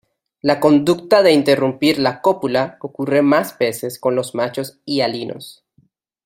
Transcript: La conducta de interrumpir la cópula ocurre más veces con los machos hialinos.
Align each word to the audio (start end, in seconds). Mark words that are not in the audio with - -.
La 0.41 0.59
conducta 0.59 1.21
de 1.21 1.31
interrumpir 1.31 1.99
la 1.99 2.21
cópula 2.21 2.79
ocurre 2.81 3.21
más 3.21 3.55
veces 3.59 3.99
con 3.99 4.15
los 4.15 4.33
machos 4.33 4.79
hialinos. 4.83 5.63